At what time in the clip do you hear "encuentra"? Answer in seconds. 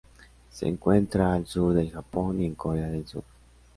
0.67-1.31